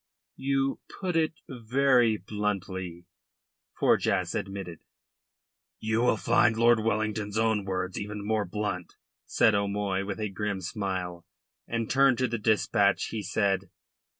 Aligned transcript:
"You 0.37 0.79
put 0.99 1.15
it 1.15 1.41
very 1.47 2.17
bluntly," 2.17 3.05
Forjas 3.79 4.33
admitted. 4.33 4.79
"You 5.79 6.01
will 6.01 6.17
find 6.17 6.57
Lord 6.57 6.79
Wellington's 6.79 7.37
own 7.37 7.65
words 7.65 7.99
even 7.99 8.25
more 8.25 8.45
blunt," 8.45 8.95
said 9.27 9.53
O'Moy, 9.53 10.03
with 10.03 10.19
a 10.19 10.29
grim 10.29 10.59
smile, 10.59 11.23
and 11.67 11.87
turned 11.87 12.17
to 12.17 12.27
the 12.27 12.39
dispatch 12.39 13.09
he 13.11 13.23
held. 13.35 13.65